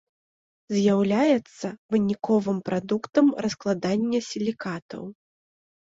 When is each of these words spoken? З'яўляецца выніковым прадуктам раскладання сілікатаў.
З'яўляецца 0.75 1.67
выніковым 1.95 2.57
прадуктам 2.69 3.25
раскладання 3.47 4.19
сілікатаў. 4.29 5.03